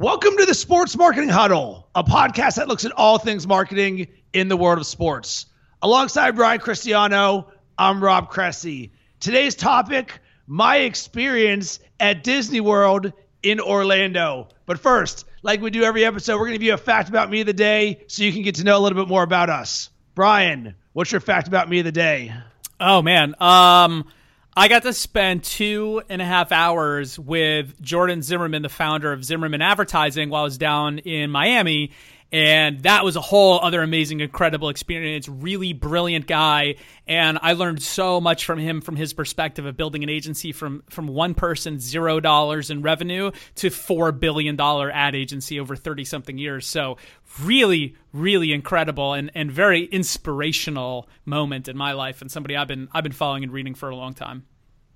[0.00, 4.48] Welcome to the Sports Marketing Huddle, a podcast that looks at all things marketing in
[4.48, 5.44] the world of sports.
[5.82, 8.92] Alongside Brian Cristiano, I'm Rob Cressy.
[9.20, 13.12] Today's topic my experience at Disney World
[13.42, 14.48] in Orlando.
[14.64, 17.28] But first, like we do every episode, we're going to give you a fact about
[17.28, 19.50] me of the day so you can get to know a little bit more about
[19.50, 19.90] us.
[20.14, 22.32] Brian, what's your fact about me of the day?
[22.80, 23.34] Oh, man.
[23.38, 24.06] Um,
[24.56, 29.24] I got to spend two and a half hours with Jordan Zimmerman, the founder of
[29.24, 31.92] Zimmerman Advertising, while I was down in Miami.
[32.32, 35.28] And that was a whole other amazing, incredible experience.
[35.28, 36.76] Really brilliant guy.
[37.06, 40.84] And I learned so much from him from his perspective of building an agency from,
[40.88, 46.38] from one person, zero dollars in revenue, to $4 billion ad agency over 30 something
[46.38, 46.66] years.
[46.66, 46.98] So,
[47.42, 52.88] really, really incredible and, and very inspirational moment in my life and somebody I've been,
[52.92, 54.44] I've been following and reading for a long time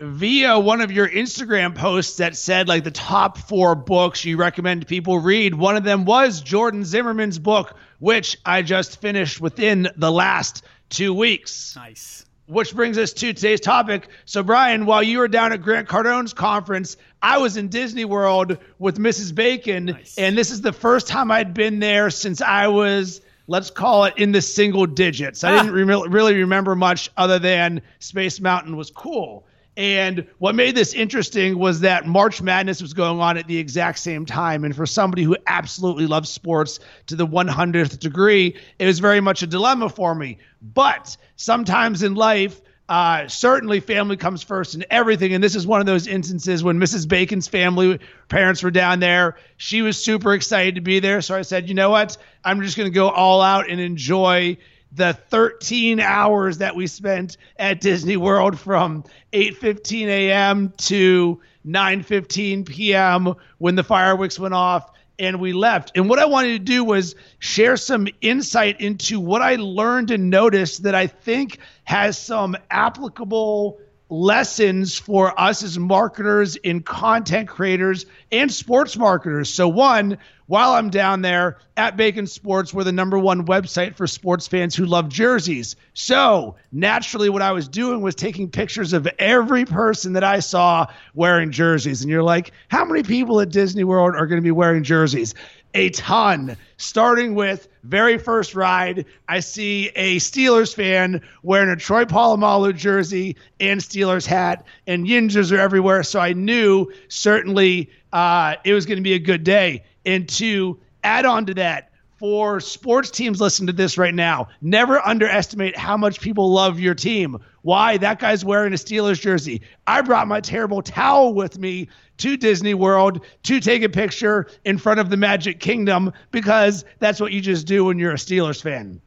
[0.00, 4.86] via one of your Instagram posts that said like the top four books you recommend
[4.86, 5.54] people read.
[5.54, 11.14] One of them was Jordan Zimmerman's book, which I just finished within the last two
[11.14, 11.74] weeks.
[11.76, 12.24] Nice.
[12.46, 14.08] Which brings us to today's topic.
[14.24, 18.58] So, Brian, while you were down at Grant Cardone's conference, I was in Disney World
[18.78, 19.34] with Mrs.
[19.34, 20.18] Bacon, nice.
[20.18, 24.14] and this is the first time I'd been there since I was let's call it
[24.16, 25.44] in the single digits.
[25.44, 25.62] I ah.
[25.62, 29.46] didn't re- really remember much other than Space Mountain was cool.
[29.76, 33.98] And what made this interesting was that March Madness was going on at the exact
[33.98, 34.64] same time.
[34.64, 39.42] And for somebody who absolutely loves sports to the 100th degree, it was very much
[39.42, 40.38] a dilemma for me.
[40.60, 45.32] But sometimes in life, uh, certainly family comes first in everything.
[45.32, 47.08] And this is one of those instances when Mrs.
[47.08, 47.98] Bacon's family,
[48.28, 49.36] parents were down there.
[49.56, 51.22] She was super excited to be there.
[51.22, 52.18] So I said, you know what?
[52.44, 54.58] I'm just going to go all out and enjoy
[54.94, 60.72] the 13 hours that we spent at Disney World from 8:15 a.m.
[60.78, 63.34] to 9:15 p.m.
[63.58, 65.92] when the fireworks went off and we left.
[65.94, 70.30] And what I wanted to do was share some insight into what I learned and
[70.30, 73.78] noticed that I think has some applicable
[74.08, 79.48] lessons for us as marketers and content creators and sports marketers.
[79.48, 80.18] So, one,
[80.52, 84.76] while I'm down there at Bacon Sports, we're the number one website for sports fans
[84.76, 85.76] who love jerseys.
[85.94, 90.88] So, naturally, what I was doing was taking pictures of every person that I saw
[91.14, 92.02] wearing jerseys.
[92.02, 95.34] And you're like, how many people at Disney World are going to be wearing jerseys?
[95.74, 96.54] a ton.
[96.76, 103.36] Starting with very first ride, I see a Steelers fan wearing a Troy Polamalu jersey
[103.58, 106.02] and Steelers hat, and Yinzers are everywhere.
[106.02, 109.84] So I knew certainly uh, it was going to be a good day.
[110.04, 111.92] And to add on to that,
[112.22, 116.94] for sports teams listening to this right now, never underestimate how much people love your
[116.94, 117.36] team.
[117.62, 117.96] Why?
[117.96, 119.62] That guy's wearing a Steelers jersey.
[119.88, 124.78] I brought my terrible towel with me to Disney World to take a picture in
[124.78, 128.62] front of the Magic Kingdom because that's what you just do when you're a Steelers
[128.62, 129.00] fan.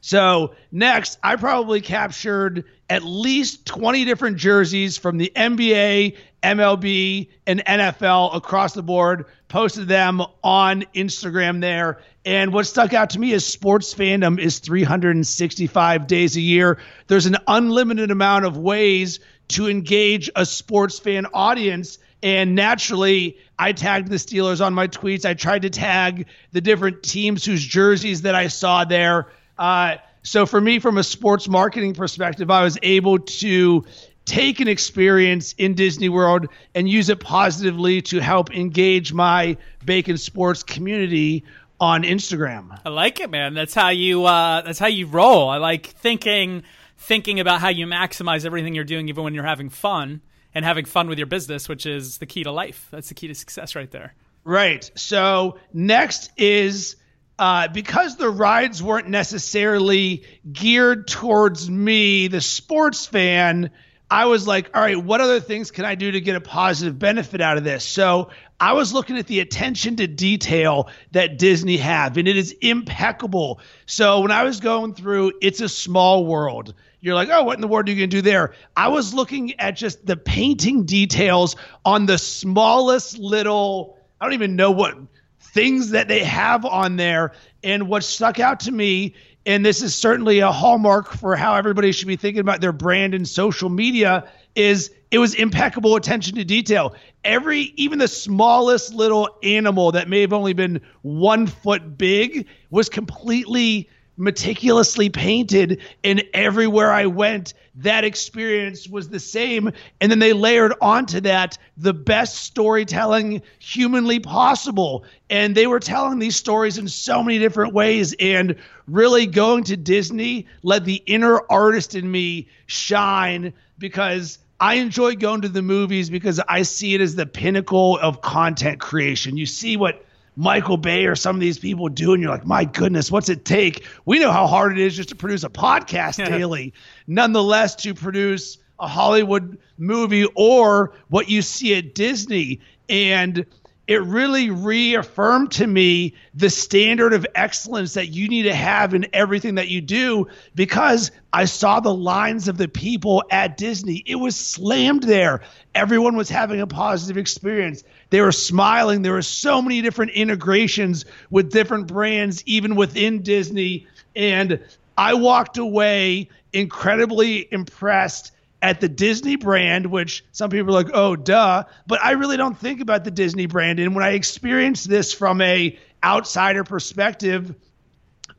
[0.00, 7.64] So, next, I probably captured at least 20 different jerseys from the NBA, MLB, and
[7.64, 12.00] NFL across the board, posted them on Instagram there.
[12.24, 16.78] And what stuck out to me is sports fandom is 365 days a year.
[17.06, 21.98] There's an unlimited amount of ways to engage a sports fan audience.
[22.22, 25.24] And naturally, I tagged the Steelers on my tweets.
[25.24, 29.28] I tried to tag the different teams whose jerseys that I saw there.
[29.58, 33.84] Uh, so for me, from a sports marketing perspective, I was able to
[34.24, 40.18] take an experience in Disney World and use it positively to help engage my Bacon
[40.18, 41.44] Sports community
[41.80, 42.78] on Instagram.
[42.84, 43.54] I like it, man.
[43.54, 45.48] That's how you uh, that's how you roll.
[45.48, 46.62] I like thinking
[46.96, 50.20] thinking about how you maximize everything you're doing even when you're having fun
[50.54, 52.86] and having fun with your business, which is the key to life.
[52.92, 54.14] That's the key to success right there.
[54.44, 54.88] Right.
[54.94, 56.96] So next is
[57.38, 63.70] uh, because the rides weren't necessarily geared towards me, the sports fan,
[64.12, 66.98] I was like, all right, what other things can I do to get a positive
[66.98, 67.82] benefit out of this?
[67.82, 68.28] So
[68.60, 73.60] I was looking at the attention to detail that Disney have, and it is impeccable.
[73.86, 77.62] So when I was going through It's a Small World, you're like, oh, what in
[77.62, 78.52] the world are you going to do there?
[78.76, 81.56] I was looking at just the painting details
[81.86, 84.94] on the smallest little, I don't even know what
[85.40, 87.32] things that they have on there.
[87.64, 91.92] And what stuck out to me and this is certainly a hallmark for how everybody
[91.92, 96.44] should be thinking about their brand and social media is it was impeccable attention to
[96.44, 96.94] detail.
[97.24, 102.88] Every even the smallest little animal that may have only been one foot big was
[102.88, 109.72] completely meticulously painted and everywhere I went that experience was the same.
[110.00, 115.04] And then they layered onto that the best storytelling humanly possible.
[115.30, 118.14] And they were telling these stories in so many different ways.
[118.18, 118.56] And
[118.86, 125.40] really going to Disney let the inner artist in me shine because I enjoy going
[125.40, 129.36] to the movies because I see it as the pinnacle of content creation.
[129.36, 130.04] You see what
[130.36, 133.44] Michael Bay or some of these people do, and you're like, my goodness, what's it
[133.44, 133.86] take?
[134.04, 136.72] We know how hard it is just to produce a podcast daily.
[137.06, 142.60] Nonetheless, to produce a Hollywood movie or what you see at Disney.
[142.88, 143.46] And
[143.88, 149.06] it really reaffirmed to me the standard of excellence that you need to have in
[149.12, 154.02] everything that you do because I saw the lines of the people at Disney.
[154.06, 155.42] It was slammed there.
[155.74, 157.82] Everyone was having a positive experience.
[158.10, 159.02] They were smiling.
[159.02, 163.88] There were so many different integrations with different brands, even within Disney.
[164.14, 164.60] And
[164.96, 168.30] I walked away incredibly impressed
[168.62, 171.64] at the Disney brand, which some people are like, oh, duh.
[171.86, 173.80] But I really don't think about the Disney brand.
[173.80, 177.54] And when I experienced this from a outsider perspective,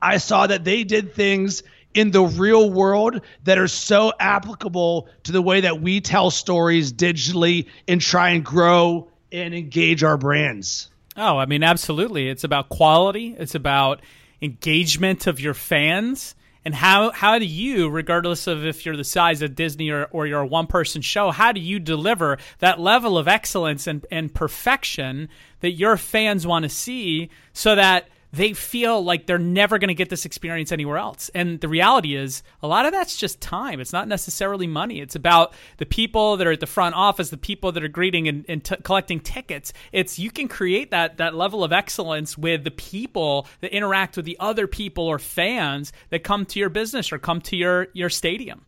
[0.01, 1.61] I saw that they did things
[1.93, 6.91] in the real world that are so applicable to the way that we tell stories
[6.91, 10.89] digitally and try and grow and engage our brands.
[11.17, 12.29] Oh, I mean, absolutely.
[12.29, 14.01] It's about quality, it's about
[14.41, 16.33] engagement of your fans
[16.65, 20.25] and how how do you regardless of if you're the size of disney or, or
[20.25, 24.33] you're a one person show how do you deliver that level of excellence and, and
[24.33, 25.29] perfection
[25.59, 29.93] that your fans want to see so that they feel like they're never going to
[29.93, 31.29] get this experience anywhere else.
[31.35, 33.79] And the reality is, a lot of that's just time.
[33.79, 35.01] It's not necessarily money.
[35.01, 38.27] It's about the people that are at the front office, the people that are greeting
[38.27, 39.71] and, and t- collecting tickets.
[39.91, 44.25] It's you can create that that level of excellence with the people that interact with
[44.25, 48.09] the other people or fans that come to your business or come to your your
[48.09, 48.65] stadium.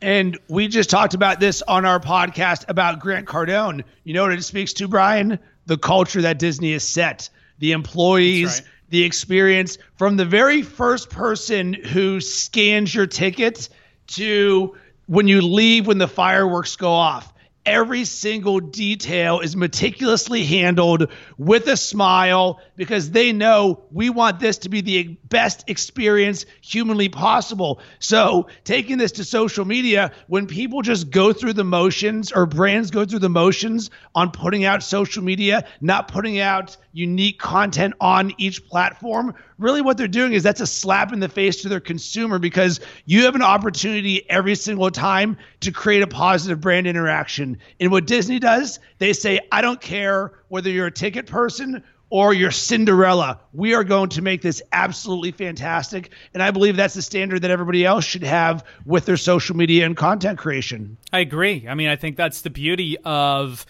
[0.00, 3.84] And we just talked about this on our podcast about Grant Cardone.
[4.04, 5.38] You know what it speaks to, Brian?
[5.66, 7.28] The culture that Disney has set.
[7.58, 13.68] The employees, right the experience from the very first person who scans your ticket
[14.06, 14.76] to
[15.06, 17.33] when you leave when the fireworks go off
[17.66, 24.58] every single detail is meticulously handled with a smile because they know we want this
[24.58, 27.80] to be the best experience humanly possible.
[27.98, 32.90] So, taking this to social media, when people just go through the motions or brands
[32.90, 38.32] go through the motions on putting out social media, not putting out unique content on
[38.38, 41.80] each platform, really what they're doing is that's a slap in the face to their
[41.80, 47.58] consumer because you have an opportunity every single time to create a positive brand interaction.
[47.80, 52.32] And what Disney does, they say, I don't care whether you're a ticket person or
[52.32, 53.40] you're Cinderella.
[53.52, 56.10] We are going to make this absolutely fantastic.
[56.32, 59.86] And I believe that's the standard that everybody else should have with their social media
[59.86, 60.96] and content creation.
[61.12, 61.66] I agree.
[61.68, 63.66] I mean, I think that's the beauty of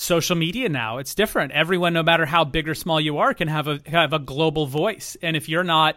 [0.00, 0.96] social media now.
[0.96, 1.52] It's different.
[1.52, 4.66] Everyone, no matter how big or small you are, can have a have a global
[4.66, 5.16] voice.
[5.22, 5.96] And if you're not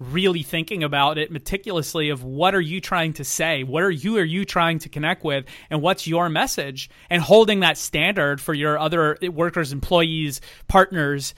[0.00, 4.18] really thinking about it meticulously of what are you trying to say what are you
[4.18, 8.52] are you trying to connect with and what's your message and holding that standard for
[8.52, 11.32] your other workers employees partners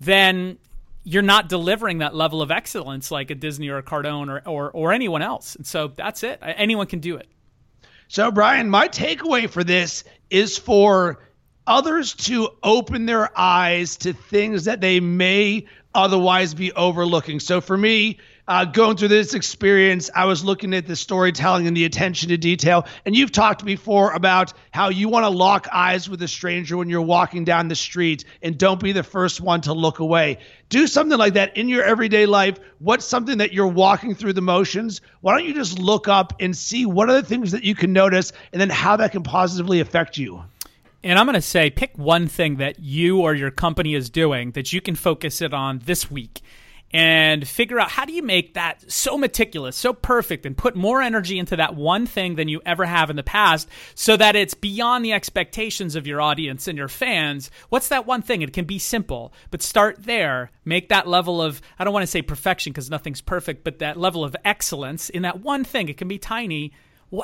[0.00, 0.58] then
[1.04, 4.70] you're not delivering that level of excellence like a disney or a cardone or, or,
[4.72, 7.28] or anyone else and so that's it anyone can do it
[8.08, 11.20] so brian my takeaway for this is for
[11.70, 17.38] others to open their eyes to things that they may otherwise be overlooking.
[17.38, 21.76] So for me, uh, going through this experience, I was looking at the storytelling and
[21.76, 22.88] the attention to detail.
[23.06, 26.88] And you've talked before about how you want to lock eyes with a stranger when
[26.88, 30.38] you're walking down the street and don't be the first one to look away.
[30.70, 32.58] Do something like that in your everyday life.
[32.80, 35.02] What's something that you're walking through the motions?
[35.20, 37.92] Why don't you just look up and see what are the things that you can
[37.92, 40.42] notice and then how that can positively affect you?
[41.02, 44.52] And I'm going to say pick one thing that you or your company is doing
[44.52, 46.42] that you can focus it on this week
[46.92, 51.00] and figure out how do you make that so meticulous, so perfect, and put more
[51.00, 54.54] energy into that one thing than you ever have in the past so that it's
[54.54, 57.50] beyond the expectations of your audience and your fans.
[57.68, 58.42] What's that one thing?
[58.42, 60.50] It can be simple, but start there.
[60.64, 63.96] Make that level of, I don't want to say perfection because nothing's perfect, but that
[63.96, 65.88] level of excellence in that one thing.
[65.88, 66.72] It can be tiny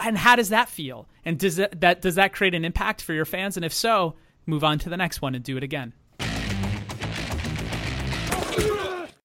[0.02, 1.09] and how does that feel?
[1.25, 3.57] And does that, that does that create an impact for your fans?
[3.57, 4.14] And if so,
[4.47, 5.93] move on to the next one and do it again.